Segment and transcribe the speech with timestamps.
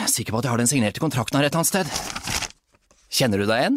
[0.00, 1.88] Jeg er sikker på at jeg har den signerte kontrakten her et annet sted.
[3.12, 3.74] Kjenner du deg igjen?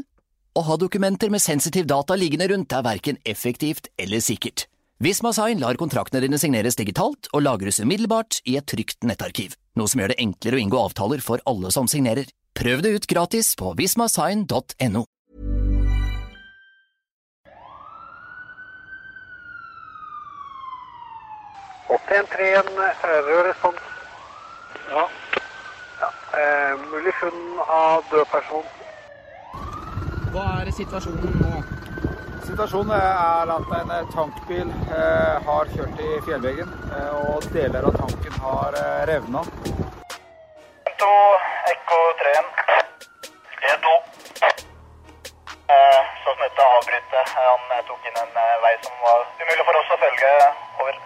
[0.56, 4.70] Å ha dokumenter med sensitiv data liggende rundt er verken effektivt eller sikkert.
[5.04, 9.92] Visma Sign lar kontraktene dine signeres digitalt og lagres umiddelbart i et trygt nettarkiv, noe
[9.92, 12.32] som gjør det enklere å inngå avtaler for alle som signerer.
[12.56, 15.04] Prøv det ut gratis på vismasign.no.
[23.28, 23.84] rød respons.
[24.88, 25.08] Ja.
[26.34, 28.64] Eh, mulig funn av død person.
[30.34, 31.60] Hva er situasjonen nå?
[32.48, 38.40] Situasjonen er at en tankbil eh, har kjørt i fjellveggen, eh, og deler av tanken
[38.48, 39.44] har eh, revna.
[41.04, 41.12] To,
[41.74, 42.34] Ekko 3
[43.70, 43.94] E2.
[45.76, 46.02] Eh,
[46.42, 47.38] dette avbrytet.
[47.38, 50.34] Han eh, tok inn en eh, vei som var umulig for oss å følge.
[50.82, 51.00] Over.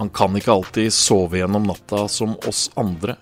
[0.00, 3.20] Han kan ikke alltid sove gjennom natta som oss andre.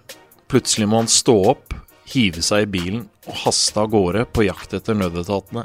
[0.51, 1.75] Plutselig må han stå opp,
[2.11, 5.63] hive seg i bilen og haste av gårde på jakt etter nødetatene.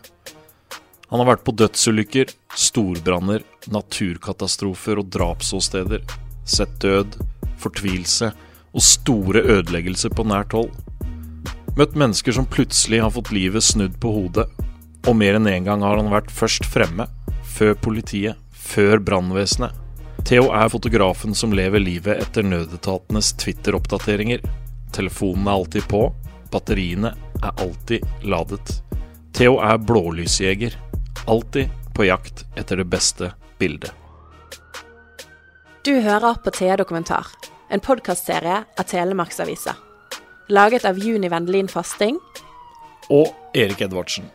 [1.10, 3.42] Han har vært på dødsulykker, storbranner,
[3.74, 6.04] naturkatastrofer og drapsåsteder.
[6.46, 7.18] Sett død,
[7.62, 8.30] fortvilelse
[8.76, 10.70] og store ødeleggelser på nært hold.
[11.80, 14.46] Møtt mennesker som plutselig har fått livet snudd på hodet.
[15.10, 17.08] Og mer enn én gang har han vært først fremme,
[17.56, 19.74] før politiet, før brannvesenet.
[20.26, 24.46] Theo er fotografen som lever livet etter nødetatenes Twitter-oppdateringer.
[24.92, 26.08] Telefonen er alltid på,
[26.52, 28.82] batteriene er alltid ladet.
[29.36, 30.76] Theo er blålysjeger,
[31.28, 33.92] alltid på jakt etter det beste bildet.
[35.86, 37.28] Du hører på Thea Dokumentar,
[37.70, 39.76] en podkastserie av Telemarksavisa.
[40.48, 42.20] Laget av Juni Vendelin Fasting
[43.10, 44.28] Og Erik Edvardsen.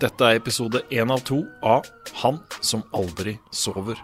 [0.00, 1.88] Dette er episode én av to av
[2.22, 4.00] Han som aldri sover.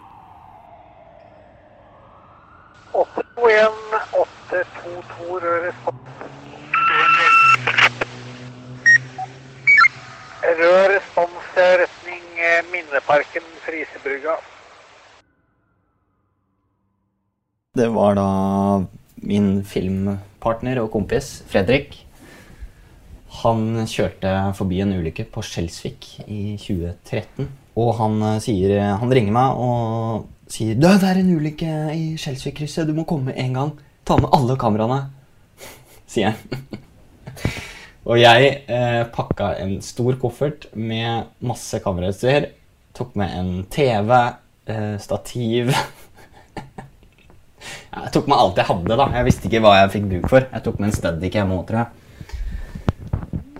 [4.55, 5.65] 821 822
[10.45, 11.31] rød respons.
[11.57, 14.35] Rød retning eh, Minneparken Frisebrygga.
[17.75, 18.27] Det var da
[19.15, 22.05] min filmpartner og kompis Fredrik.
[23.41, 27.49] Han kjørte forbi en ulykke på Skjelsvik i 2013.
[27.75, 32.15] Og han, eh, sier, han ringer meg og sier «Du, 'Det er en ulykke i
[32.15, 32.87] Skjelsvik-krysset.
[32.87, 33.75] Du må komme en gang.
[34.05, 35.03] Ta med alle kameraene.'
[36.07, 36.35] sier jeg.
[38.05, 42.51] og jeg eh, pakka en stor koffert med masse kamerautstyr.
[42.95, 44.11] Tok med en TV,
[44.71, 45.73] eh, stativ
[47.95, 48.97] Jeg tok med alt jeg hadde.
[48.99, 49.05] da.
[49.15, 50.47] Jeg visste ikke hva jeg fikk bruk for.
[50.51, 51.87] Jeg tok med en Steadicam òg, tror jeg.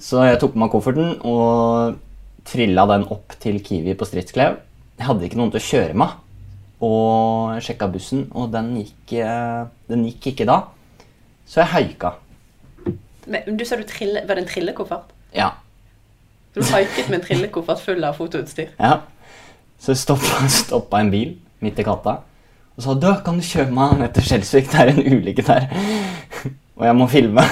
[0.03, 1.95] Så jeg tok med kofferten og
[2.45, 4.59] trilla den opp til Kiwi på Stridsklev.
[4.99, 6.19] Jeg hadde ikke noen til å kjøre meg.
[6.83, 10.59] Og sjekka bussen, og den gikk, eh, den gikk ikke da.
[11.47, 12.15] Så jeg haika.
[13.27, 15.11] Men Du sa du trille, Var det en trillekoffert?
[15.33, 15.49] Ja.
[16.55, 18.69] Du haiket med en trillekoffert full av fotoutstyr?
[18.79, 19.01] ja.
[19.79, 22.19] Så jeg stoppa, stoppa en bil midt i gata
[22.75, 24.65] og sa du, kan du kjøre meg ned til Skjelsvik?
[24.71, 25.67] Det er en ulykke der.
[26.77, 27.43] og jeg må filme.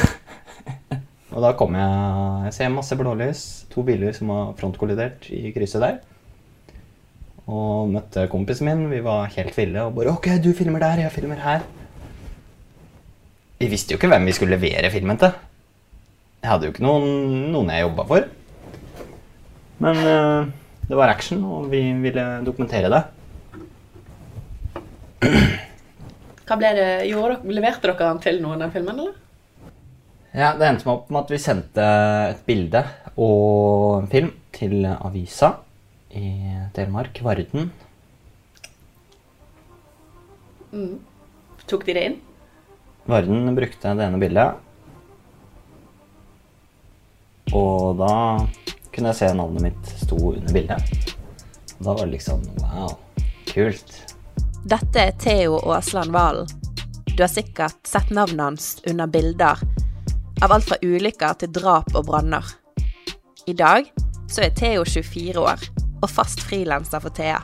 [1.31, 3.43] og da kom jeg Jeg ser masse blålys.
[3.71, 6.01] To biler som har frontkollidert i krysset der.
[7.51, 8.85] Og møtte kompisen min.
[8.91, 11.65] Vi var helt ville og bare Ok, du filmer der, jeg filmer her.
[13.59, 15.35] Vi visste jo ikke hvem vi skulle levere filmen til.
[16.43, 18.29] Jeg hadde jo ikke noen, noen jeg jobba for.
[19.83, 20.47] Men uh,
[20.87, 23.03] det var action, og vi ville dokumentere det.
[26.43, 28.99] Hva ble det, gjorde Leverte dere den til noen, den filmen?
[28.99, 29.19] eller?
[30.33, 31.85] Ja, Det endte opp med at vi sendte
[32.33, 32.81] et bilde
[33.15, 35.53] og en film til avisa
[36.15, 36.29] i
[36.73, 37.71] Telemark, Varden.
[41.65, 42.19] Tok de det inn?
[43.05, 44.53] Varden brukte det ene bildet.
[47.53, 48.13] Og da
[48.93, 51.13] kunne jeg se navnet mitt sto under bildet.
[51.79, 52.95] Og da var det liksom wow,
[53.49, 53.99] kult.
[54.63, 56.49] Dette er Theo Aasland Valen.
[57.13, 59.59] Du har sikkert sett navnet hans under bilder
[60.41, 62.47] av alt fra ulykker til drap og branner.
[63.45, 63.91] I dag
[64.31, 65.67] så er Theo 24 år
[66.03, 67.39] og fast frilanser for Thea.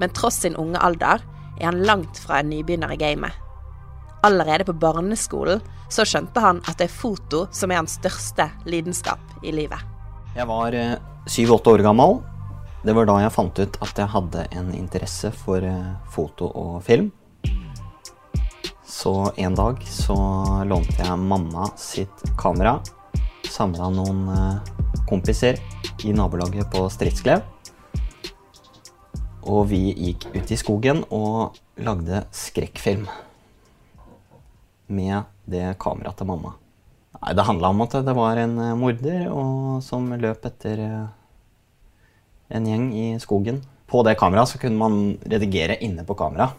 [0.00, 1.20] Men tross sin unge alder
[1.60, 3.36] er han langt fra en nybegynner i gamet.
[4.24, 5.60] Allerede på barneskolen
[5.92, 9.80] så skjønte han at det er foto som er hans største lidenskap i livet.
[10.36, 10.76] Jeg var
[11.28, 12.20] syv-åtte år gammel.
[12.84, 16.78] Det var da jeg fant ut at jeg hadde en interesse for eh, foto og
[16.86, 17.10] film.
[18.88, 20.16] Så en dag så
[20.66, 22.78] lånte jeg mamma sitt kamera.
[23.50, 24.72] Samla noen eh,
[25.10, 25.60] kompiser
[26.04, 27.42] i nabolaget på Stridsklev.
[29.50, 33.06] Og vi gikk ut i skogen og lagde skrekkfilm.
[34.90, 36.54] Med det kameraet til mamma.
[37.20, 39.26] Nei, det handla om at det var en eh, morder
[39.84, 41.06] som løp etter eh,
[42.56, 43.60] en gjeng i skogen.
[43.90, 46.50] På det kameraet kunne man redigere inne på kamera.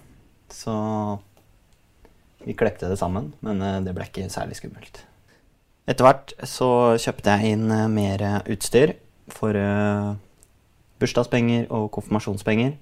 [0.51, 0.73] Så
[2.43, 5.03] vi klepte det sammen, men eh, det ble ikke særlig skummelt.
[5.89, 8.93] Etter hvert så kjøpte jeg inn mer utstyr
[9.33, 10.13] for uh,
[11.01, 12.75] bursdagspenger og konfirmasjonspenger.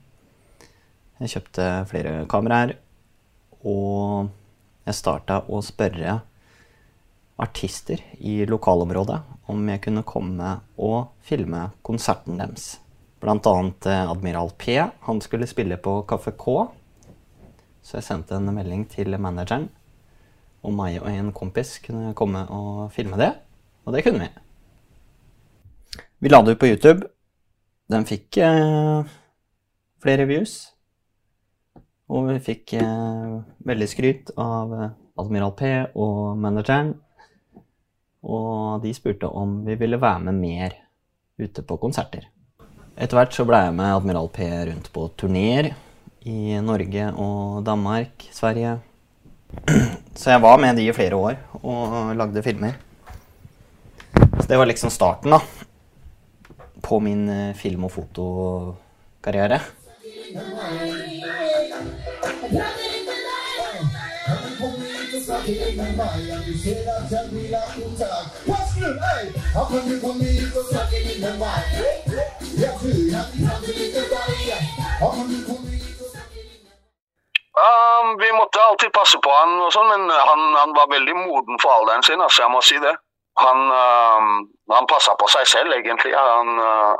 [1.19, 2.75] Jeg kjøpte flere kameraer,
[3.67, 4.29] og
[4.87, 6.19] jeg starta å spørre
[7.39, 9.19] artister i lokalområdet
[9.51, 12.77] om jeg kunne komme og filme konserten deres.
[13.19, 14.75] Blant annet eh, Admiral P.
[15.07, 16.69] Han skulle spille på Kaffe K.
[17.83, 19.67] Så jeg sendte en melding til manageren
[20.63, 23.33] om meg og en kompis kunne komme og filme det.
[23.87, 24.48] Og det kunne vi.
[26.21, 27.07] Vi la det ut på YouTube.
[27.87, 29.03] Den fikk eh,
[30.03, 30.55] flere views.
[32.11, 33.37] Og vi fikk eh,
[33.69, 34.89] veldig skryt av eh,
[35.21, 36.91] Admiral P og manageren.
[38.27, 40.75] Og de spurte om vi ville være med mer
[41.39, 42.27] ute på konserter.
[42.99, 45.71] Etter hvert så ble jeg med Admiral P rundt på turneer
[46.27, 48.75] i Norge og Danmark, Sverige.
[50.19, 52.75] Så jeg var med de i flere år og lagde filmer.
[54.35, 55.39] Så det var liksom starten, da.
[56.81, 59.61] På min eh, film- og fotokarriere.
[77.59, 81.59] Um, vi måtte alltid passe på han og sånn, men han, han var veldig moden
[81.61, 82.95] for alderen sin, altså jeg må si det.
[83.39, 86.13] Han, uh, han passa på seg selv, egentlig.
[86.15, 86.95] Han, uh,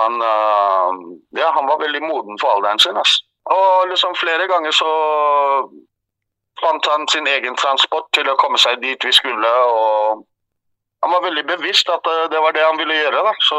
[0.00, 0.90] han, uh,
[1.38, 2.96] ja, han var veldig moden for alderen sin.
[2.96, 3.24] Altså.
[3.50, 4.90] Og liksom flere ganger så
[6.62, 9.50] fant han sin egen transport til å komme seg dit vi skulle.
[9.66, 10.22] og
[11.02, 13.22] han var veldig bevisst at det var det han ville gjøre.
[13.26, 13.32] da.
[13.42, 13.56] Så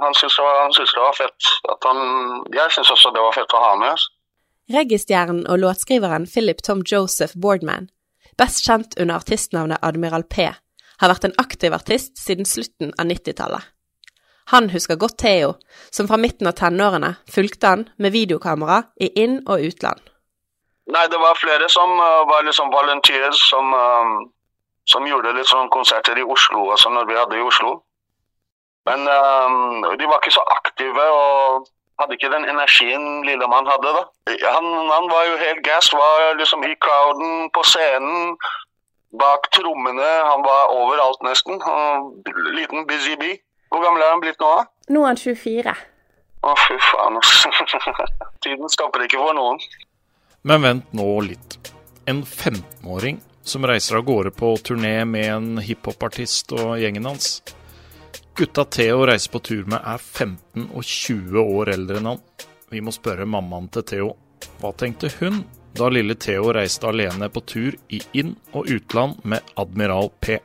[0.00, 1.48] han syntes det, det var fett.
[1.84, 1.98] Han,
[2.56, 3.90] jeg syns også det var fett å ha med.
[3.92, 4.14] Altså.
[4.72, 7.90] Reggae-stjernen og låtskriveren Philip Tom Joseph Boardman,
[8.40, 10.48] best kjent under artistnavnet Admiral P,
[11.00, 13.72] har vært en aktiv artist siden slutten av 90-tallet.
[14.52, 15.54] Han husker godt Theo,
[15.90, 20.02] som fra midten av tenårene fulgte han med videokamera i inn- og utland.
[20.94, 24.22] Nei, det var flere som uh, var liksom volunteers som, uh,
[24.86, 27.80] som gjorde litt sånn konserter i Oslo, altså når vi hadde i Oslo.
[28.86, 31.66] Men uh, de var ikke så aktive og
[31.98, 33.96] hadde ikke den energien Lillemann hadde.
[33.98, 34.04] da.
[34.54, 38.36] Han, han var jo helt gass, var liksom i crowden, på scenen,
[39.12, 40.08] bak trommene.
[40.30, 41.60] Han var overalt nesten.
[42.56, 43.38] Liten busy bee.
[43.70, 44.48] Hvor gammel er han blitt nå?
[44.58, 44.66] da?
[44.94, 45.76] Nå er han 24.
[46.46, 47.18] Å, fy faen.
[47.18, 47.50] altså.
[48.44, 49.62] Tiden skaper ikke for noen.
[50.46, 51.58] Men vent nå litt.
[52.06, 57.40] En 15-åring som reiser av gårde på turné med en hiphopartist og gjengen hans.
[58.36, 62.22] Gutta Theo reiser på tur med er 15 og 20 år eldre enn han.
[62.70, 64.08] Vi må spørre mammaen til Theo.
[64.60, 65.42] Hva tenkte hun
[65.76, 70.38] da lille Theo reiste alene på tur i inn- og utland med Admiral P?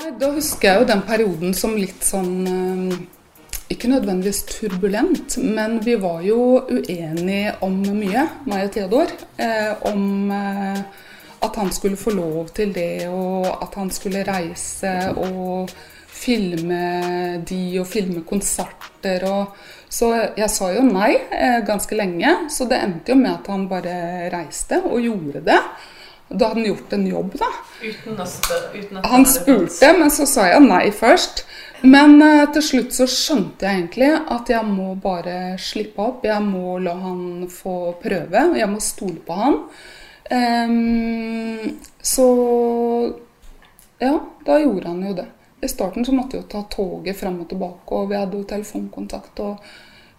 [0.00, 2.96] Nei, da husker jeg jo den perioden som litt sånn eh,
[3.70, 9.12] Ikke nødvendigvis turbulent, men vi var jo uenige om mye, meg og Theodor.
[9.38, 10.80] Eh, om eh,
[11.40, 15.70] at han skulle få lov til det, og at han skulle reise og
[16.20, 16.82] filme
[17.48, 19.54] de og filme konserter og
[19.90, 23.66] Så jeg sa jo nei eh, ganske lenge, så det endte jo med at han
[23.70, 23.94] bare
[24.30, 25.58] reiste og gjorde det.
[26.30, 27.48] Da hadde han gjort en jobb, da.
[27.82, 29.00] Uten å spørre?
[29.10, 31.42] Han spurte, men så sa jeg nei først.
[31.82, 36.28] Men eh, til slutt så skjønte jeg egentlig at jeg må bare slippe opp.
[36.28, 38.44] Jeg må la han få prøve.
[38.52, 39.58] og Jeg må stole på han.
[40.30, 42.26] Um, så
[43.98, 44.14] ja,
[44.46, 45.26] da gjorde han jo det.
[45.60, 48.48] I starten så måtte jeg jo ta toget fram og tilbake, og vi hadde jo
[48.48, 49.40] telefonkontakt.
[49.44, 49.70] og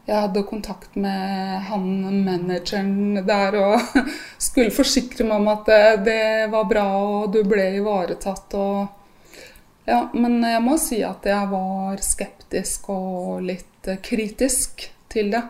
[0.05, 1.85] jeg hadde kontakt med han
[2.25, 3.99] manageren der og
[4.47, 8.55] skulle forsikre meg om at det, det var bra og du ble ivaretatt.
[8.57, 9.45] Og,
[9.85, 15.43] ja, men jeg må si at jeg var skeptisk og litt kritisk til det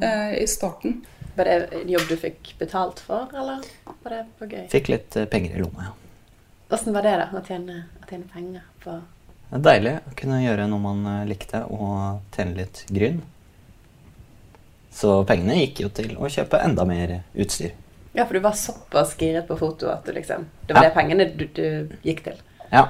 [0.00, 1.02] eh, i starten.
[1.36, 3.66] Var det en jobb du fikk betalt for, eller
[4.04, 4.64] var det for gøy?
[4.72, 5.96] Fikk litt eh, penger i lomma, ja.
[6.72, 7.28] Åssen var det, da?
[7.36, 8.96] Å tjene, å tjene penger på
[9.56, 13.22] Det er deilig å kunne gjøre noe man eh, likte, og tjene litt gryn.
[14.92, 17.72] Så pengene gikk jo til å kjøpe enda mer utstyr.
[18.16, 20.88] Ja, for du var såpass giret på foto at liksom Det var Ja.
[20.88, 22.38] det pengene du, du gikk til.
[22.72, 22.86] Ja.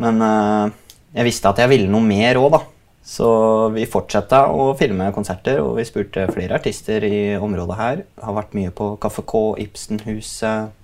[0.00, 0.70] Men uh,
[1.12, 2.60] jeg visste at jeg ville noe mer òg, da.
[3.04, 3.26] Så
[3.74, 8.02] vi fortsatte å filme konserter, og vi spurte flere artister i området her.
[8.22, 10.76] Har vært mye på Kaffe K, Ibsenhuset.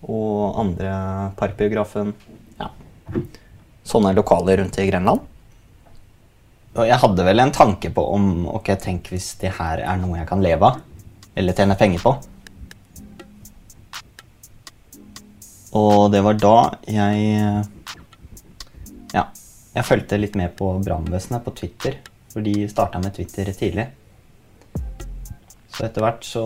[0.00, 0.92] og andre
[1.36, 2.14] Parkbiografen.
[2.58, 2.70] Ja.
[3.90, 5.26] Sånne lokaler rundt i Grenland.
[6.78, 10.20] Og jeg hadde vel en tanke på om ok, tenk hvis det her er noe
[10.20, 10.78] jeg kan leve av.
[11.34, 12.14] Eller tjene penger på.
[15.78, 16.56] Og det var da
[16.90, 17.66] jeg
[19.14, 19.24] Ja,
[19.74, 21.98] jeg fulgte litt med på brannvesenet på Twitter.
[22.30, 23.88] For de starta med Twitter tidlig.
[25.70, 26.44] Så etter hvert så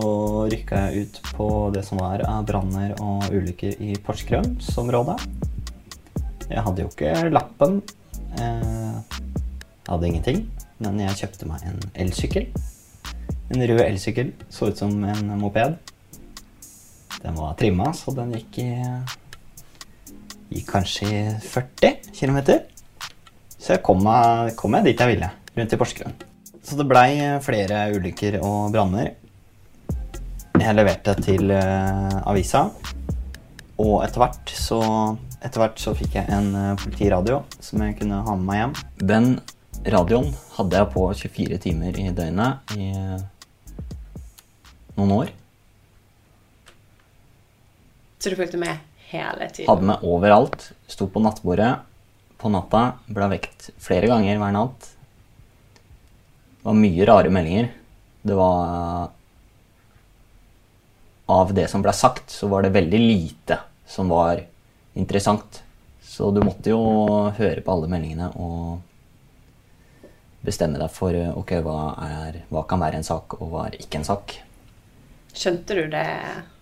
[0.48, 5.18] rykka jeg ut på det som var av branner og ulykker i Porsgrunnsområdet.
[6.50, 7.80] Jeg hadde jo ikke lappen.
[8.38, 9.02] Jeg
[9.88, 10.44] hadde ingenting.
[10.82, 12.48] Men jeg kjøpte meg en elsykkel.
[13.54, 14.32] En rød elsykkel.
[14.52, 15.76] Så ut som en moped.
[17.24, 18.70] Den var trimma, så den gikk i
[20.54, 21.08] Gikk kanskje
[21.42, 22.38] 40 km.
[23.58, 26.14] Så jeg kom meg, kom meg dit jeg ville, rundt i Porsgrunn.
[26.64, 29.14] Så det blei flere ulykker og branner.
[30.60, 32.68] Jeg leverte til uh, avisa,
[33.80, 34.80] og etter hvert så
[35.44, 38.74] etter hvert så fikk jeg en uh, politiradio som jeg kunne ha med meg hjem.
[39.12, 39.30] Den
[39.94, 43.24] radioen hadde jeg på 24 timer i døgnet i uh,
[44.96, 45.32] noen år.
[48.18, 49.68] Så du fulgte med hele tiden?
[49.68, 50.70] Hadde med overalt.
[50.88, 51.74] Sto på nattbordet
[52.40, 52.86] på natta.
[53.04, 54.88] Ble vekt flere ganger hver natt.
[56.56, 57.68] Det var mye rare meldinger.
[58.24, 59.12] Det var
[61.34, 63.56] Av det som ble sagt, så var det veldig lite
[63.88, 64.42] som var
[64.94, 65.62] interessant.
[66.02, 66.80] Så du måtte jo
[67.34, 68.82] høre på alle meldingene og
[70.44, 74.02] bestemme deg for ok, hva, er, hva kan være en sak, og hva er ikke
[74.02, 74.36] en sak.
[75.34, 76.06] Skjønte du det?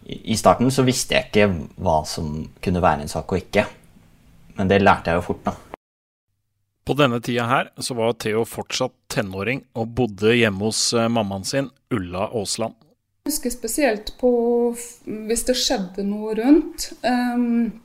[0.07, 1.51] I starten så visste jeg ikke
[1.83, 3.67] hva som kunne være en sak og ikke.
[4.57, 5.57] Men det lærte jeg jo fort, da.
[6.83, 11.71] På denne tida her så var Theo fortsatt tenåring og bodde hjemme hos mammaen sin,
[11.95, 12.75] Ulla Aasland.
[13.23, 14.33] Jeg husker spesielt på
[15.07, 16.89] hvis det skjedde noe rundt.
[17.07, 17.82] Um,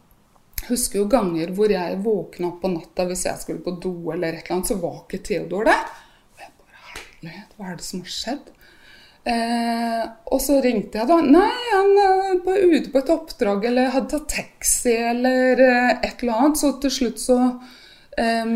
[0.68, 4.36] husker jo ganger hvor jeg våkna opp på natta hvis jeg skulle på do eller
[4.36, 5.84] et eller annet, så var ikke Theodor der.
[6.34, 8.54] Og jeg bare Herlighet, hva er det som har skjedd?
[9.28, 11.18] Eh, og så ringte jeg, da.
[11.20, 16.40] Nei, han var ute på et oppdrag eller hadde tatt taxi eller eh, et eller
[16.46, 16.62] annet.
[16.62, 17.40] Så til slutt så
[18.18, 18.54] eh,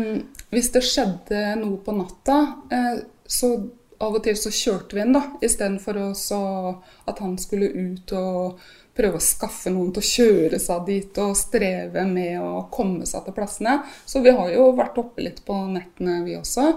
[0.52, 2.38] Hvis det skjedde noe på natta,
[2.72, 3.54] eh, så
[4.02, 5.22] av og til så kjørte vi inn, da.
[5.44, 8.62] Istedenfor at han skulle ut og
[8.96, 13.24] prøve å skaffe noen til å kjøre seg dit og streve med å komme seg
[13.26, 13.78] til plassene.
[14.04, 16.68] Så vi har jo vært oppe litt på nettene, vi også.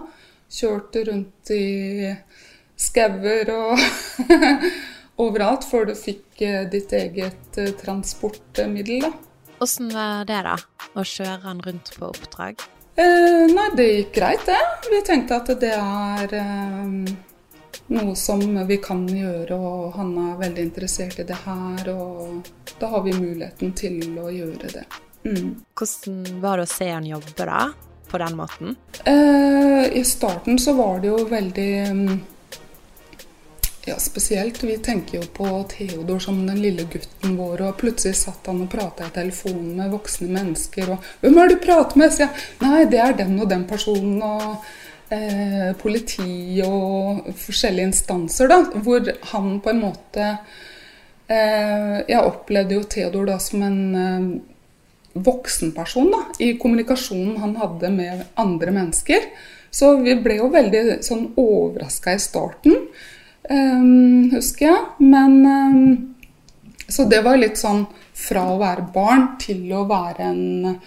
[0.55, 2.13] Kjørt rundt i
[2.79, 3.79] skauer og
[5.25, 9.13] overalt før du fikk ditt eget transportmiddel, da.
[9.63, 10.57] Åssen var det, da?
[10.99, 12.63] Å kjøre han rundt på oppdrag?
[12.99, 14.59] Eh, nei, det gikk greit, det.
[14.91, 17.15] Vi tenkte at det er eh,
[17.87, 21.89] noe som vi kan gjøre, og han er veldig interessert i det her.
[21.93, 24.85] Og da har vi muligheten til å gjøre det.
[25.25, 25.51] Mm.
[25.73, 27.65] Hvordan var det å se han jobbe, da?
[28.05, 28.75] På den måten?
[29.03, 31.71] Eh, I starten så var det jo veldig
[33.85, 34.63] ja, spesielt.
[34.63, 38.71] Vi tenker jo på Theodor som den lille gutten vår, og plutselig satt han og
[38.71, 40.89] prata i telefonen med voksne mennesker.
[40.95, 42.35] Og 'Hvem er det du prater med?' sier jeg.
[42.61, 44.65] 'Nei, det er den og den personen', og
[45.13, 50.27] eh, politi og forskjellige instanser, da, hvor han på en måte
[51.27, 54.29] eh, Jeg opplevde jo Theodor da som en eh,
[55.15, 59.29] voksenperson da, i kommunikasjonen han hadde med andre mennesker.
[59.71, 62.75] Så vi ble jo veldig sånn overraska i starten.
[63.45, 64.83] Um, husker jeg.
[65.03, 66.15] Men um,
[66.87, 67.83] Så det var litt sånn
[68.15, 70.77] fra å være barn til å være en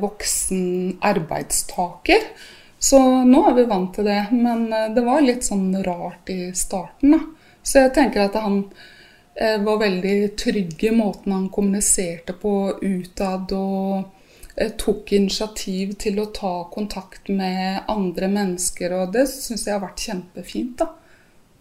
[0.00, 2.24] voksen arbeidstaker.
[2.82, 4.30] Så nå er vi vant til det.
[4.32, 7.12] Men uh, det var litt sånn rart i starten.
[7.12, 7.20] Da.
[7.62, 13.52] Så jeg tenker at han uh, var veldig trygg i måten han kommuniserte på utad.
[13.52, 14.16] og
[14.76, 20.02] tok initiativ til å ta kontakt med andre mennesker, og det syns jeg har vært
[20.04, 20.82] kjempefint.
[20.82, 20.88] da.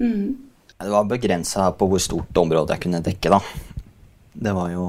[0.03, 0.49] Mm.
[0.73, 3.39] Det var begrensa på hvor stort område jeg kunne dekke, da.
[4.33, 4.87] Det var jo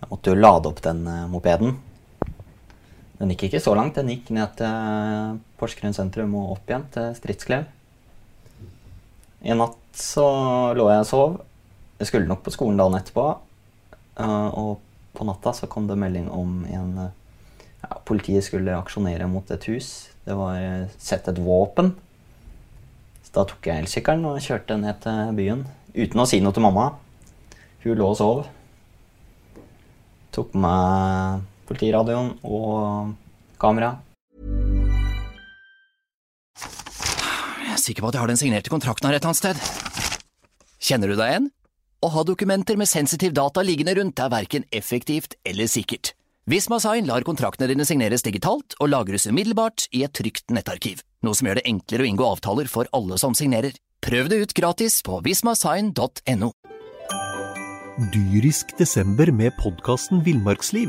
[0.00, 1.74] Jeg måtte jo lade opp den mopeden.
[3.20, 3.98] Den gikk ikke så langt.
[3.98, 7.66] Den gikk ned til Porsgrunn sentrum og opp igjen til Stridsklev.
[9.44, 10.24] I natt så
[10.76, 11.34] lå jeg og sov.
[12.00, 13.26] Jeg skulle nok på skolen dagen etterpå.
[14.24, 14.72] Og
[15.16, 20.08] på natta så kom det melding om en ja, Politiet skulle aksjonere mot et hus.
[20.24, 21.94] Det var sett et våpen
[23.24, 26.64] Så da tok jeg elsykkelen og kjørte ned til byen uten å si noe til
[26.64, 26.92] mamma.
[27.84, 28.44] Hun lå og sov.
[30.32, 33.14] Tok med politiradioen og
[33.60, 33.94] kamera.
[36.60, 40.20] Jeg er sikker på at jeg har den signerte kontrakten her et eller annet sted.
[40.80, 41.50] Kjenner du deg igjen?
[42.00, 46.14] Å ha dokumenter med sensitiv data liggende rundt er verken effektivt eller sikkert.
[46.50, 51.36] Visma Sign lar kontraktene dine signeres digitalt og lagres umiddelbart i et trygt nettarkiv, noe
[51.36, 53.76] som gjør det enklere å inngå avtaler for alle som signerer.
[54.00, 56.50] Prøv det ut gratis på vismasign.no.
[58.16, 60.88] Dyrisk desember med podkasten Villmarksliv.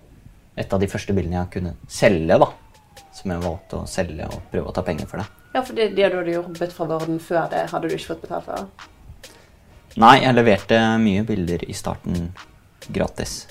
[0.59, 2.49] Et av de første bildene jeg kunne selge, da.
[3.15, 5.27] Som jeg valgte å selge og prøve å ta penger for det.
[5.51, 8.25] Ja, for det, det du hadde jobbet fra Varden før det, hadde du ikke fått
[8.25, 8.91] betalt for?
[9.99, 12.29] Nei, jeg leverte mye bilder i starten
[12.87, 13.41] gratis.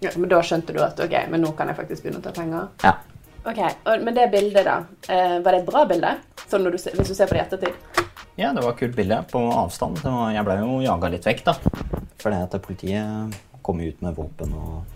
[0.00, 2.32] Ja, Men da skjønte du at ok, men nå kan jeg faktisk begynne å ta
[2.36, 2.68] penger?
[2.84, 2.94] Ja.
[3.46, 4.78] Ok, og, Men det bildet, da.
[5.08, 6.16] Eh, var det et bra bilde?
[6.46, 8.02] Sånn når du, hvis du ser på det i ettertid?
[8.36, 10.02] Ja, det var et kult bilde på avstand.
[10.34, 11.54] Jeg ble jo jaga litt vekk, da.
[12.20, 14.95] Fordi at politiet kom ut med våpen og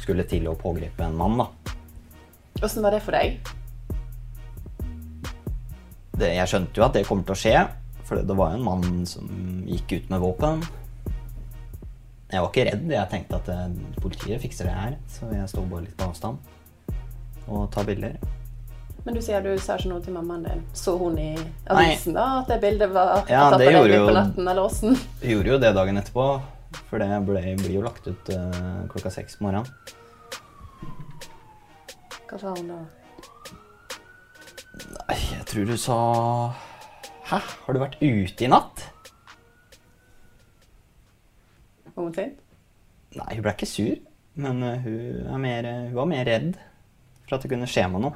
[0.00, 1.48] skulle til å pågripe en mann, da.
[2.64, 3.38] Åssen var det for deg?
[6.20, 7.62] Det, jeg skjønte jo at det kommer til å skje,
[8.04, 9.30] for det var jo en mann som
[9.68, 10.64] gikk ut med våpen.
[12.30, 12.90] Jeg var ikke redd.
[12.92, 16.38] Jeg tenkte at det, politiet fikser det her, så jeg står bare litt på avstand
[17.50, 18.20] og tar bilder.
[19.02, 20.60] Men du sier du sa ikke noe til mammaen din.
[20.76, 21.32] Så hun i
[21.72, 24.98] avisen da at det bildet var Ja, tatt av deg på natten, eller åssen?
[25.24, 26.26] Gjorde jo det dagen etterpå,
[26.90, 29.66] for det ble, blir jo lagt ut uh, klokka seks på morgenen.
[32.30, 32.80] Hva sa hun da?
[34.80, 35.96] Nei, jeg tror du sa
[37.30, 38.84] Hæ, har du vært ute i natt?
[41.90, 42.38] Var hun sint?
[43.18, 43.98] Nei, hun ble ikke sur,
[44.38, 46.52] men uh, hun, er mer, hun var mer redd
[47.26, 48.14] for at det kunne skje med noe.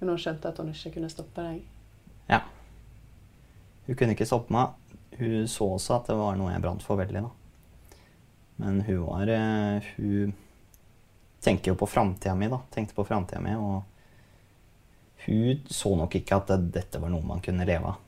[0.00, 1.62] Men hun skjønte at hun ikke kunne stoppe deg?
[2.30, 2.42] Ja.
[3.86, 4.79] Hun kunne ikke stoppe meg.
[5.20, 7.30] Hun så også at det var noe jeg brant for veldig, da.
[8.60, 10.32] Men hun var eh, Hun
[11.40, 12.60] tenker jo på framtida mi, da.
[12.72, 13.82] Tenkte på framtida mi, og
[15.26, 18.00] hun så nok ikke at det, dette var noe man kunne leve av.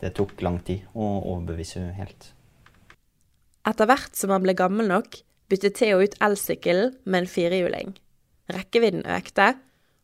[0.00, 2.30] Det tok lang tid å overbevise hun helt.
[3.68, 5.18] Etter hvert som han ble gammel nok,
[5.50, 7.92] byttet Theo ut elsykkelen med en firehjuling.
[8.50, 9.52] Rekkevidden økte,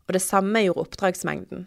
[0.07, 1.67] og det samme gjorde oppdragsmengden.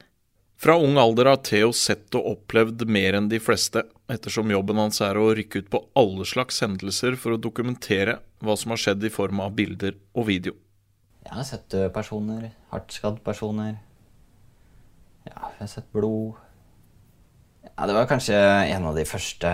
[0.60, 5.02] Fra ung alder har Theo sett og opplevd mer enn de fleste, ettersom jobben hans
[5.06, 9.06] er å rykke ut på alle slags hendelser for å dokumentere hva som har skjedd
[9.06, 10.56] i form av bilder og video.
[11.26, 13.78] Jeg har sett døde personer, hardt skadd personer.
[15.28, 16.40] Ja, jeg har sett blod.
[17.68, 19.52] Ja, det var kanskje en av de første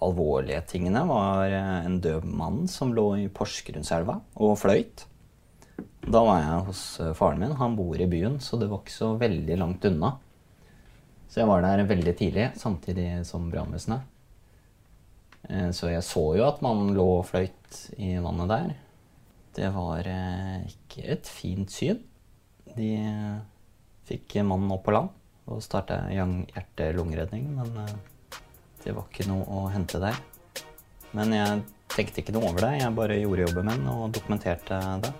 [0.00, 1.04] alvorlige tingene.
[1.04, 5.04] var eh, en død mann som lå i Porsgrunnselva og fløyt.
[6.00, 7.56] Da var jeg hos eh, faren min.
[7.60, 10.14] Han bor i byen, så det var ikke så veldig langt unna.
[11.30, 14.02] Så jeg var der veldig tidlig, samtidig som brannvesenet.
[15.48, 18.74] Eh, Så jeg så jo at man lå og fløyt i vannet der.
[19.54, 22.02] Det var eh, ikke et fint syn.
[22.76, 22.90] De
[24.10, 25.10] fikk mannen opp på land
[25.50, 27.96] og starta hjerte-lungeredning, men eh,
[28.84, 30.18] det var ikke noe å hente der.
[31.14, 32.74] Men jeg tenkte ikke noe over det.
[32.82, 35.14] Jeg bare gjorde jobben min og dokumenterte det.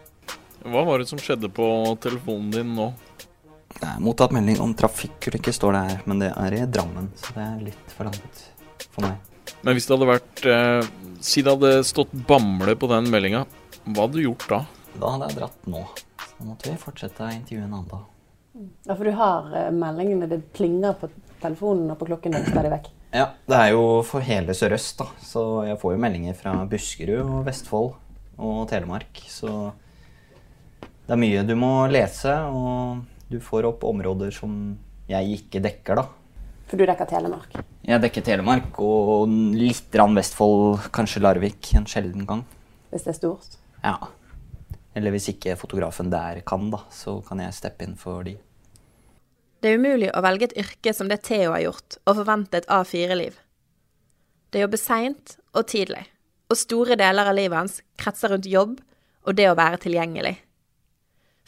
[0.60, 1.66] Hva var det som skjedde på
[2.02, 2.90] telefonen din nå?
[3.76, 7.34] Det er mottatt melding om trafikkulykke, står det her, men det er i Drammen, så
[7.36, 8.44] det er litt for langt
[8.90, 9.16] for meg.
[9.62, 13.42] Men hvis det hadde vært eh, Si det hadde stått Bamble på den meldinga,
[13.84, 14.60] hva hadde du gjort da?
[14.94, 15.82] Da hadde jeg dratt nå.
[16.30, 18.06] Så måtte vi fortsette intervjuet en annen dag.
[18.88, 21.10] Ja, for du har eh, meldingene, det plinger på
[21.42, 22.88] telefonen og på klokken din stadig vekk.
[23.10, 25.08] Ja, det er jo for hele Sør-Øst, da.
[25.24, 27.92] Så jeg får jo meldinger fra Buskerud og Vestfold
[28.40, 29.22] og Telemark.
[29.28, 29.72] Så
[30.80, 34.54] det er mye du må lese, og du får opp områder som
[35.10, 36.06] jeg ikke dekker, da.
[36.70, 37.54] For du dekker Telemark.
[37.86, 42.44] Jeg dekker Telemark og litt Vestfold, kanskje Larvik en sjelden gang.
[42.90, 43.56] Hvis det er stort.
[43.82, 43.96] Ja.
[44.94, 48.36] Eller hvis ikke fotografen der kan, da, så kan jeg steppe inn for de.
[49.60, 52.70] Det er umulig å velge et yrke som det Theo har gjort, og forvente et
[52.70, 53.38] A4-liv.
[54.50, 56.06] Det jobber seint og tidlig,
[56.50, 58.78] og store deler av livet hans kretser rundt jobb
[59.26, 60.38] og det å være tilgjengelig.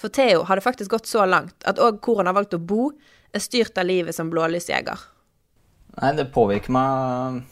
[0.03, 2.59] For Theo har det faktisk gått så langt at òg hvor han har valgt å
[2.59, 2.91] bo,
[3.31, 5.05] er styrt av livet som blålysjeger.
[5.95, 7.43] Nei, det påvirker meg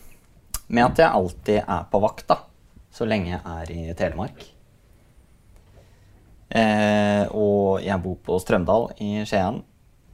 [0.67, 2.41] med at jeg alltid er på vakt, da.
[2.91, 4.43] Så lenge jeg er i Telemark.
[6.51, 9.63] Eh, og jeg bor på Strømdal i Skien.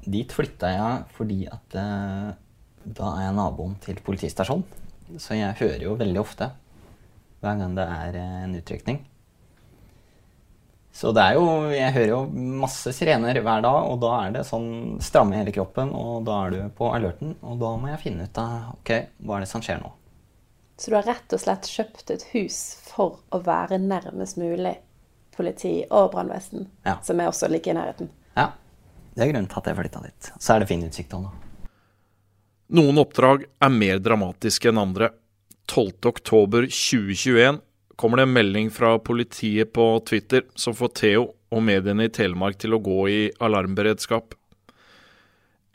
[0.04, 2.34] Dit flytta jeg fordi at eh,
[2.84, 4.62] Da er jeg naboen til politistasjonen,
[5.18, 6.52] så jeg hører jo veldig ofte
[7.40, 9.00] hver gang det er eh, en utrykning.
[10.96, 12.20] Så det er jo Jeg hører jo
[12.62, 16.38] masse sirener hver dag, og da er det sånn stramme i hele kroppen, og da
[16.46, 19.50] er du på alerten, og da må jeg finne ut av ok, hva er det
[19.52, 19.90] som skjer nå.
[20.80, 22.56] Så du har rett og slett kjøpt et hus
[22.88, 24.74] for å være nærmest mulig
[25.36, 26.96] politi og brannvesen, Ja.
[27.04, 28.08] som er også like i nærheten.
[28.36, 28.50] Ja.
[29.16, 30.32] Det er grunnen til at jeg flytta dit.
[30.40, 31.30] Så er det fin utsikt òg, da.
[32.76, 35.10] Noen oppdrag er mer dramatiske enn andre.
[35.68, 37.60] 12.10.2021
[37.96, 42.58] kommer det en melding fra politiet på Twitter som får Theo og mediene i Telemark
[42.60, 44.34] til å gå i alarmberedskap.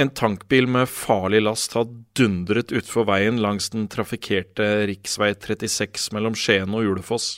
[0.01, 4.95] En tankbil med farlig last har dundret utfor veien langs den trafikkerte rv.
[5.05, 7.35] 36 mellom Skien og Ulefoss.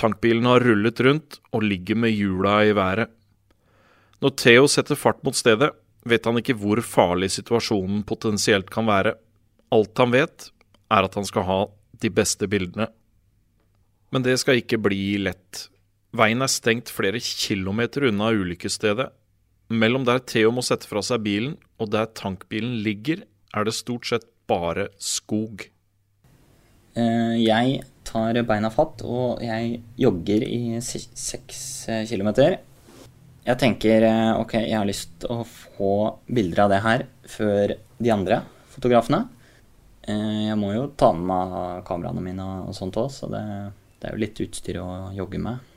[0.00, 3.12] Tankbilen har rullet rundt og ligger med hjula i været.
[4.24, 5.70] Når Theo setter fart mot stedet,
[6.08, 9.14] vet han ikke hvor farlig situasjonen potensielt kan være.
[9.74, 10.48] Alt han vet,
[10.92, 11.60] er at han skal ha
[12.00, 12.88] de beste bildene.
[14.14, 15.66] Men det skal ikke bli lett.
[16.14, 19.08] Veien er stengt flere kilometer unna ulykkesstedet.
[19.74, 24.06] Mellom der Theo må sette fra seg bilen, og der tankbilen ligger, er det stort
[24.06, 25.66] sett bare skog.
[26.94, 32.60] Eh, Jeg tar beina fatt, og jeg jogger i seks eh, kilometer.
[33.44, 35.94] Jeg tenker eh, ok, jeg har lyst til å få
[36.30, 38.44] bilder av det her før de andre
[38.76, 39.24] fotografene.
[40.04, 43.40] Jeg må jo ta med meg kameraene mine og sånt òg, så det,
[44.04, 45.70] det er jo litt utstyr å jogge med.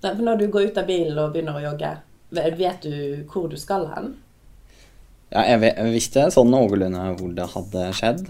[0.00, 1.90] Nei, for når du går ut av bilen og begynner å jogge,
[2.32, 2.94] vet du
[3.28, 4.14] hvor du skal hen?
[5.28, 8.24] Ja, jeg, visste sånn noenlunde hvor det hadde skjedd.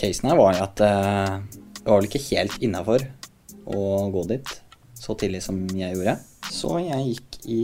[0.00, 1.36] Casen her var jo at eh,
[1.76, 3.04] det var vel ikke helt innafor
[3.68, 3.84] å
[4.16, 4.56] gå dit
[4.96, 6.16] så tidlig som jeg gjorde.
[6.48, 7.60] Så jeg gikk i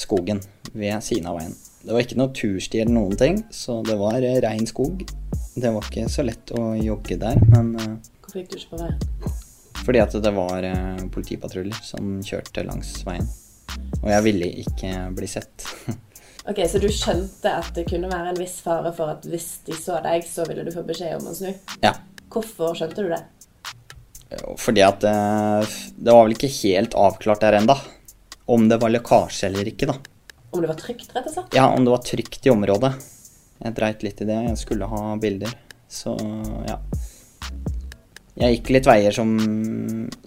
[0.00, 0.40] skogen
[0.72, 1.52] ved siden av veien.
[1.84, 5.04] Det var ikke noe tursti eller noen ting, så det var eh, rein skog.
[5.56, 7.96] Det var ikke så lett å jogge der, men eh,
[8.36, 9.42] Hvorfor gikk du ikke på veien?
[9.86, 13.28] fordi at det var eh, politipatruljer som kjørte langs veien.
[14.02, 15.68] Og jeg ville ikke bli sett.
[16.46, 19.74] Ok, Så du skjønte at det kunne være en viss fare for at hvis de
[19.74, 21.48] så deg, så ville du få beskjed om å snu?
[21.82, 21.90] Ja.
[22.30, 23.18] Hvorfor skjønte du det?
[24.62, 27.74] Fordi at eh, det var vel ikke helt avklart der enda
[28.46, 29.98] Om det var lekkasje eller ikke, da.
[30.52, 31.58] Om det var trygt, rett og slett?
[31.58, 32.92] Ja, om det var trygt i området.
[33.64, 34.38] Jeg dreit litt i det.
[34.52, 35.58] Jeg skulle ha bilder.
[35.90, 36.14] Så
[36.70, 36.78] ja.
[38.36, 39.30] Jeg gikk litt veier som,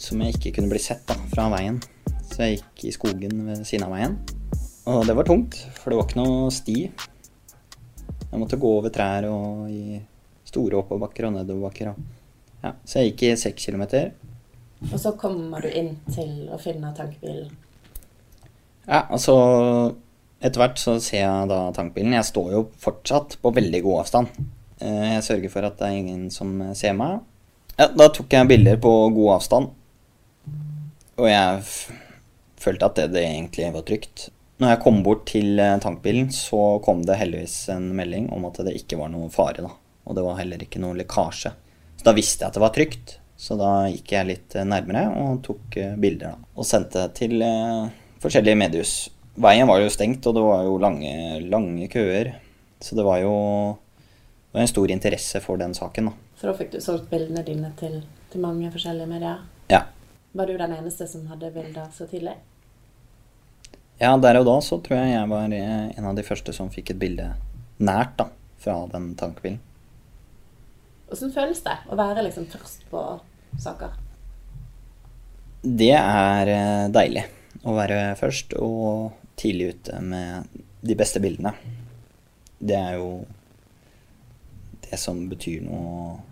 [0.01, 1.77] som jeg ikke kunne bli sett da, fra veien.
[2.31, 4.15] Så jeg gikk i skogen ved siden av veien.
[4.89, 6.77] Og det var tungt, for det var ikke noe sti.
[8.29, 9.99] Jeg måtte gå over trær og i
[10.49, 11.89] store oppoverbakker og nedoverbakker.
[11.93, 12.17] og-
[12.63, 14.11] Ja, så jeg gikk i seks kilometer.
[14.91, 17.51] Og så kommer du inn til å finne tankbilen.
[18.87, 19.95] Ja, altså
[20.41, 22.13] Etter hvert så ser jeg da tankbilen.
[22.13, 24.27] Jeg står jo fortsatt på veldig god avstand.
[24.79, 27.19] Eh, Jeg sørger for at det er ingen som ser meg.
[27.79, 29.69] Ja, da tok jeg bilder på god avstand.
[31.15, 31.61] Og jeg
[32.59, 34.25] følte at det, det egentlig var trygt.
[34.59, 38.59] Når jeg kom bort til eh, tankbilen, så kom det heldigvis en melding om at
[38.67, 39.63] det ikke var noe fare.
[39.63, 39.71] da.
[40.03, 41.53] Og det var heller ikke noe lekkasje.
[41.95, 43.15] Så da visste jeg at det var trygt.
[43.39, 46.35] Så da gikk jeg litt eh, nærmere og tok eh, bilder.
[46.35, 46.51] da.
[46.59, 47.87] Og sendte til eh,
[48.19, 48.97] forskjellige mediehus.
[49.39, 51.13] Veien var jo stengt, og det var jo lange,
[51.47, 52.35] lange køer.
[52.83, 53.35] Så det var jo
[54.49, 56.28] det var en stor interesse for den saken, da.
[56.39, 57.99] Så da fikk du solgt bildene dine til,
[58.31, 59.41] til mange forskjellige medier.
[59.67, 59.83] Ja.
[60.31, 62.37] Var du den eneste som hadde bilder så tidlig?
[63.99, 66.69] Ja, der og da så tror jeg jeg var eh, en av de første som
[66.71, 67.25] fikk et bilde
[67.83, 68.29] nært da,
[68.63, 69.59] fra den tankbilen.
[71.11, 73.01] Åssen føles det å være liksom først på
[73.59, 73.97] saker?
[75.59, 77.25] Det er eh, deilig
[77.67, 81.51] å være først og tidlig ute med de beste bildene.
[82.59, 83.11] Det er jo
[84.87, 86.28] det som betyr noe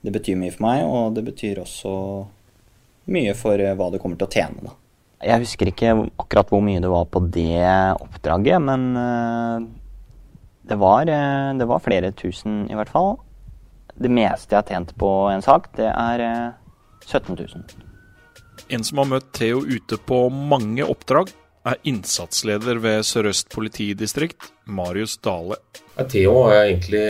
[0.00, 1.94] Det betyr mye for meg, og det betyr også
[3.12, 4.76] mye for eh, hva du kommer til å tjene, da.
[5.20, 7.60] Jeg husker ikke akkurat hvor mye det var på det
[8.00, 9.66] oppdraget, men eh,
[10.70, 13.18] det var, eh, det var flere tusen i hvert fall.
[14.00, 16.48] Det meste jeg har tjent på en sak, det er eh,
[17.04, 17.68] 17 000.
[18.70, 21.34] En som har møtt Theo ute på mange oppdrag,
[21.68, 25.58] er innsatsleder ved Sør-Øst politidistrikt, Marius Dale.
[26.08, 27.04] Theo har jeg egentlig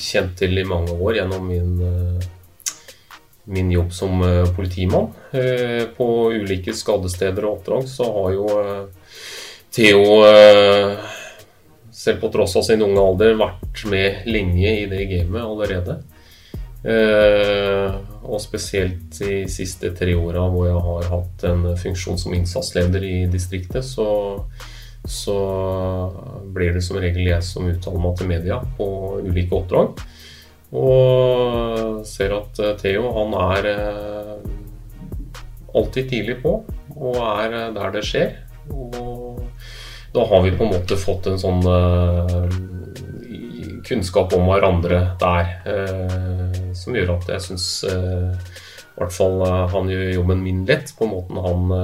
[0.00, 2.26] kjent til i mange år gjennom min, eh,
[3.44, 5.12] min jobb som eh, politimann.
[5.32, 8.48] Eh, På ulike skadesteder og oppdrag så har jo
[9.74, 10.02] Theo,
[11.90, 15.96] selv på tross av sin unge alder, vært med lenge i det gamet allerede.
[16.84, 17.96] Uh,
[18.28, 23.14] og spesielt de siste tre åra hvor jeg har hatt en funksjon som innsatsleder i
[23.32, 24.06] distriktet, så
[25.04, 25.38] så
[26.54, 28.86] blir det som regel jeg som uttaler meg til media på
[29.24, 30.00] ulike oppdrag.
[30.74, 34.32] Og ser at eh, Theo han er eh,
[35.74, 36.56] alltid tidlig på,
[36.96, 38.32] og er eh, der det skjer.
[38.74, 39.42] Og
[40.14, 41.60] da har vi på en måte fått en sånn
[43.84, 45.48] kunnskap om hverandre der,
[46.78, 47.90] som gjør at jeg syns i
[48.94, 49.42] hvert fall
[49.74, 51.74] han gjør jobben min lett på måten han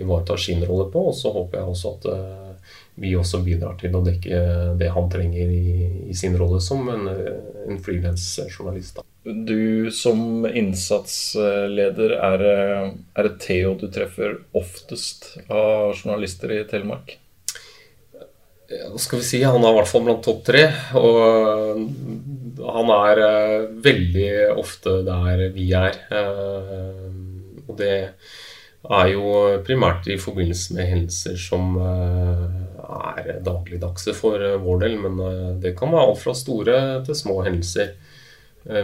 [0.00, 1.08] ivaretar sin rolle på.
[1.10, 4.40] Og så håper jeg også at uh, vi også bidrar til å dekke
[4.78, 5.68] det han trenger i,
[6.10, 7.06] i sin rolle som en,
[7.68, 9.02] en frilansjournalist.
[9.28, 17.18] Du som innsatsleder, er, er det Theo du treffer oftest av journalister i Telemark?
[18.68, 20.66] Ja, skal vi si, Han er i hvert fall blant topp tre.
[20.98, 21.86] Og
[22.68, 23.22] han er
[23.84, 24.30] veldig
[24.60, 26.02] ofte der vi er.
[27.64, 27.94] Og det
[28.88, 29.32] er jo
[29.66, 32.44] primært i forbindelse med hendelser som eh,
[32.88, 34.96] er dagligdagse for eh, vår del.
[35.02, 37.96] Men eh, det kan være alt fra store til små hendelser.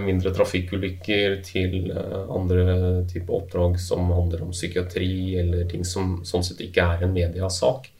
[0.00, 6.62] Mindre trafikkulykker til andre typer oppdrag som handler om psykiatri, eller ting som sånn sett
[6.64, 7.90] ikke er en mediasak.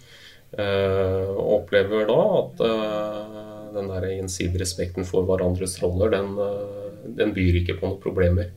[0.55, 2.63] Og opplever da at
[3.75, 6.39] den der gjensidige respekten for hverandres roller, den,
[7.19, 8.55] den byr ikke på noen problemer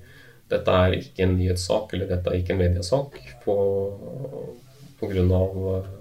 [0.51, 3.17] dette er ikke en nyhetssak eller dette er ikke en mediesak.
[3.43, 3.55] På
[4.99, 5.23] pga.
[5.23, 5.93] Eh,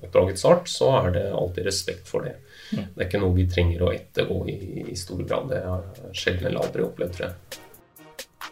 [0.00, 2.36] oppdragets art så er det alltid respekt for det.
[2.72, 2.84] Mm.
[2.94, 4.58] Det er ikke noe vi trenger å ettergå i,
[4.90, 5.50] i stor grad.
[5.50, 7.60] Det har jeg sjelden eller aldri opplevd, tror jeg.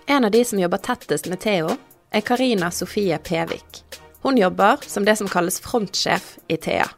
[0.09, 1.77] En av de som jobber tettest med Theo,
[2.11, 3.83] er Karina Sofie Pevik.
[4.22, 6.88] Hun jobber som det som kalles frontsjef i Thea.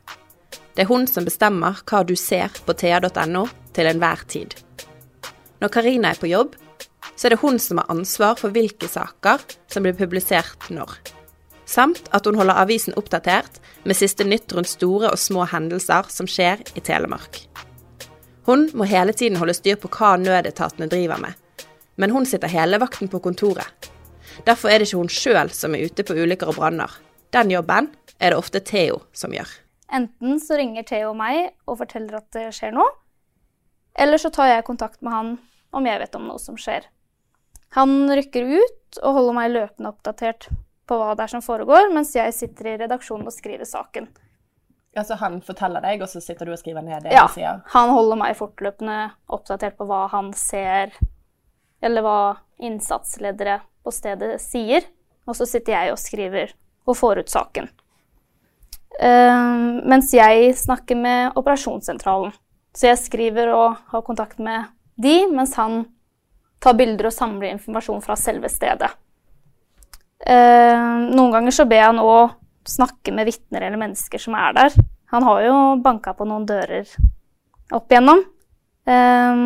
[0.75, 4.55] Det er hun som bestemmer hva du ser på thea.no til enhver tid.
[5.61, 6.55] Når Karina er på jobb,
[7.21, 10.95] så er det hun som har ansvar for hvilke saker som blir publisert når.
[11.69, 16.25] Samt at hun holder avisen oppdatert med siste nytt rundt store og små hendelser som
[16.25, 17.43] skjer i Telemark.
[18.49, 21.37] Hun må hele tiden holde styr på hva nødetatene driver med,
[22.01, 23.91] men hun sitter hele vakten på kontoret.
[24.47, 26.95] Derfor er det ikke hun sjøl som er ute på ulykker og branner.
[27.37, 29.51] Den jobben er det ofte Theo som gjør.
[29.93, 32.89] Enten så ringer Theo meg og forteller at det skjer noe,
[33.93, 35.31] eller så tar jeg kontakt med han
[35.77, 36.89] om jeg vet om noe som skjer.
[37.77, 40.49] Han rykker ut og holder meg løpende oppdatert
[40.91, 44.09] på hva det er som foregår, mens jeg sitter i redaksjonen og skriver saken.
[44.97, 47.61] Ja, Så han forteller deg, og så sitter du og skriver ned det ja, sier?
[47.71, 50.97] han holder meg fortløpende oppdatert på hva han ser,
[51.79, 52.21] eller hva
[52.59, 54.89] innsatsledere på stedet sier.
[55.31, 56.57] Og så sitter jeg og skriver
[56.91, 57.71] og får ut saken.
[58.99, 62.35] Uh, mens jeg snakker med operasjonssentralen.
[62.75, 65.85] Så jeg skriver og har kontakt med de, mens han
[66.61, 68.91] ta bilder og samle informasjon fra selve stedet.
[70.21, 70.83] Eh,
[71.17, 72.37] noen ganger så ber jeg han òg
[72.69, 74.77] snakke med vitner eller mennesker som er der.
[75.15, 76.89] Han har jo banka på noen dører
[77.73, 78.23] opp igjennom.
[78.85, 79.45] Eh,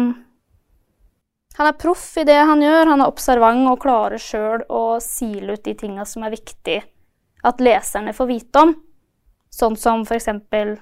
[1.55, 5.55] han er proff i det han gjør, han er observant og klarer sjøl å sile
[5.55, 6.81] ut de tinga som er viktig
[7.45, 8.75] at leserne får vite om.
[9.55, 10.33] Sånn som f.eks.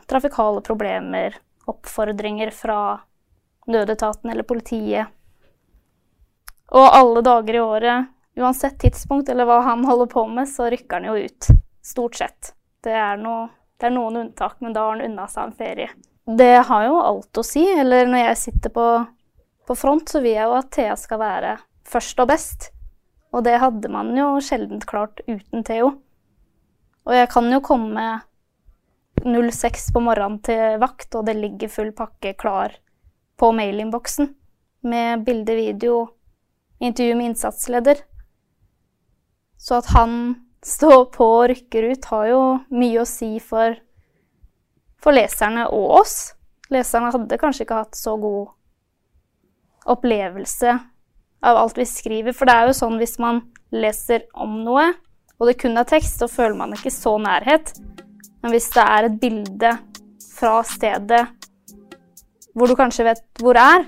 [0.08, 1.36] trafikale problemer,
[1.68, 3.02] oppfordringer fra
[3.68, 5.12] nødetaten eller politiet
[6.72, 11.00] og alle dager i året, uansett tidspunkt eller hva han holder på med, så rykker
[11.00, 11.50] han jo ut.
[11.84, 12.54] Stort sett.
[12.82, 15.90] Det er, noe, det er noen unntak, men da har han unna seg en ferie.
[16.24, 17.64] Det har jo alt å si.
[17.66, 18.86] Eller når jeg sitter på,
[19.68, 21.56] på front, så vil jeg jo at Thea skal være
[21.92, 22.70] først og best.
[23.32, 25.92] Og det hadde man jo sjelden klart uten Theo.
[27.02, 28.06] Og jeg kan jo komme
[29.22, 32.74] 06 på morgenen til vakt, og det ligger full pakke klar
[33.36, 34.30] på mailinnboksen
[34.86, 35.96] med bilde, video,
[36.82, 38.02] intervju med innsatsleder.
[39.58, 40.14] Så at han
[40.66, 42.42] står på og rykker ut, har jo
[42.74, 43.76] mye å si for,
[45.02, 46.16] for leserne og oss.
[46.72, 48.50] Leserne hadde kanskje ikke hatt så god
[49.92, 50.74] opplevelse
[51.42, 52.34] av alt vi skriver.
[52.34, 53.42] For det er jo sånn hvis man
[53.74, 54.92] leser om noe,
[55.38, 57.74] og det kun er tekst, så føler man ikke så nærhet.
[58.42, 59.72] Men hvis det er et bilde
[60.32, 61.24] fra stedet
[62.52, 63.86] hvor du kanskje vet hvor er,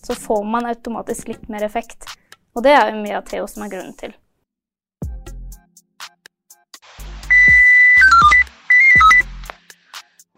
[0.00, 2.06] så får man automatisk litt mer effekt.
[2.54, 4.14] Og det er jo mye av Theo som er grunnen til.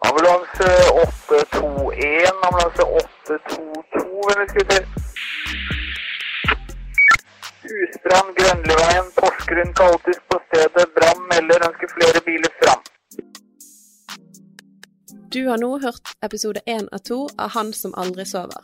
[0.09, 0.69] Ambulanse
[1.05, 4.81] 821, ambulanse 822, hvem vi?
[7.63, 10.87] Husbrann, Grønliveien, Porsgrunn kaotisk på stedet.
[10.97, 12.83] Brann melder ønsker flere biler fram.
[15.33, 18.61] Du har nå hørt episode én av to av Han som aldri sover.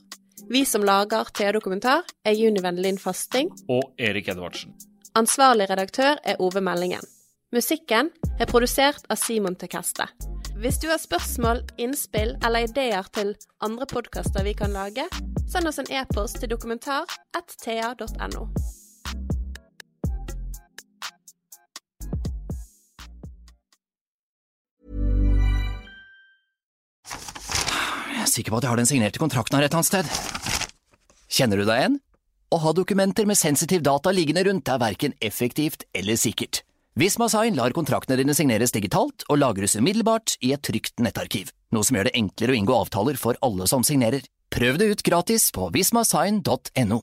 [0.49, 3.51] Vi som lager TV-dokumentar, er Juni Vendelin Fasting.
[3.69, 4.75] Og Erik Edvardsen.
[5.19, 7.05] Ansvarlig redaktør er Ove Meldingen.
[7.53, 10.05] Musikken er produsert av Simon Tekeste.
[10.59, 15.07] Hvis du har spørsmål, innspill eller ideer til andre podkaster vi kan lage,
[15.49, 18.49] send oss en e-post til dokumentar.thea.no.
[28.29, 30.13] er sikker på at jeg har den signerte kontrakten her et annet sted.
[31.29, 31.99] Kjenner du deg igjen?
[32.49, 36.63] Å ha dokumenter med sensitiv data liggende rundt er verken effektivt eller sikkert.
[36.99, 41.87] Visma Sign lar kontraktene dine signeres digitalt og lagres umiddelbart i et trygt nettarkiv, noe
[41.87, 44.25] som gjør det enklere å inngå avtaler for alle som signerer.
[44.51, 47.03] Prøv det ut gratis på vismasign.no.